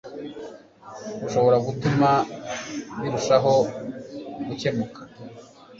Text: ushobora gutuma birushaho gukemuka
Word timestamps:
ushobora 1.25 1.57
gutuma 1.65 2.09
birushaho 3.01 3.53
gukemuka 4.45 5.01